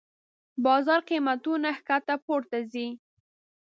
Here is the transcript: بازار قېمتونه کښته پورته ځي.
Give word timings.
بازار 0.65 0.99
قېمتونه 1.09 1.69
کښته 1.87 2.15
پورته 2.25 2.57
ځي. 2.71 2.87